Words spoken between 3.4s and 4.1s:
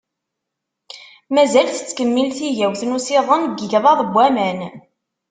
n yigḍaḍ